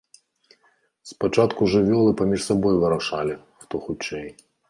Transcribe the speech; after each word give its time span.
Спачатку 1.09 1.61
жывёлы 1.75 2.15
паміж 2.23 2.41
сабой 2.49 2.75
вырашалі, 2.85 3.33
хто 3.65 3.85
хутчэй. 3.85 4.27